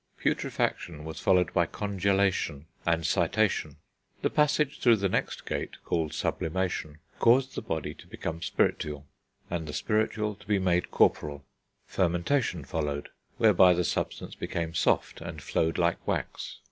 Putrefaction 0.23 1.05
was 1.05 1.19
followed 1.19 1.53
by 1.53 1.67
Congelation 1.67 2.65
and 2.87 3.05
Citation. 3.05 3.75
The 4.23 4.31
passage 4.31 4.79
through 4.79 4.95
the 4.95 5.07
next 5.07 5.45
gate, 5.45 5.75
called 5.85 6.11
Sublimation, 6.15 6.97
caused 7.19 7.53
the 7.53 7.61
body 7.61 7.93
to 7.93 8.07
become 8.07 8.41
spiritual, 8.41 9.05
and 9.51 9.67
the 9.67 9.73
spiritual 9.73 10.33
to 10.33 10.47
be 10.47 10.57
made 10.57 10.89
corporal. 10.89 11.45
Fermentation 11.85 12.63
followed, 12.63 13.09
whereby 13.37 13.75
the 13.75 13.83
substance 13.83 14.33
became 14.33 14.73
soft 14.73 15.21
and 15.21 15.39
flowed 15.39 15.77
like 15.77 16.07
wax. 16.07 16.57